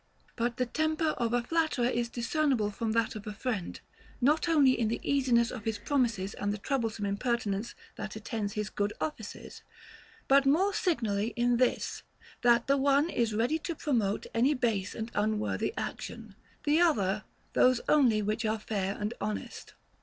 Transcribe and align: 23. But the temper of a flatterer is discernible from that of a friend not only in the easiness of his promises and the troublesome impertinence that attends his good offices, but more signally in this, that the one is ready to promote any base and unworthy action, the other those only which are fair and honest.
23. 0.35 0.35
But 0.35 0.57
the 0.57 0.65
temper 0.65 1.07
of 1.23 1.31
a 1.31 1.43
flatterer 1.43 1.85
is 1.87 2.09
discernible 2.09 2.71
from 2.71 2.93
that 2.93 3.15
of 3.15 3.27
a 3.27 3.33
friend 3.35 3.79
not 4.19 4.49
only 4.49 4.71
in 4.71 4.87
the 4.87 4.99
easiness 5.03 5.51
of 5.51 5.63
his 5.65 5.77
promises 5.77 6.33
and 6.33 6.51
the 6.51 6.57
troublesome 6.57 7.05
impertinence 7.05 7.75
that 7.97 8.15
attends 8.15 8.53
his 8.53 8.71
good 8.71 8.93
offices, 8.99 9.61
but 10.27 10.47
more 10.47 10.73
signally 10.73 11.33
in 11.35 11.57
this, 11.57 12.01
that 12.41 12.65
the 12.65 12.77
one 12.77 13.11
is 13.11 13.35
ready 13.35 13.59
to 13.59 13.75
promote 13.75 14.25
any 14.33 14.55
base 14.55 14.95
and 14.95 15.11
unworthy 15.13 15.71
action, 15.77 16.33
the 16.63 16.81
other 16.81 17.23
those 17.53 17.79
only 17.87 18.23
which 18.23 18.43
are 18.43 18.57
fair 18.57 18.97
and 18.99 19.13
honest. 19.21 19.75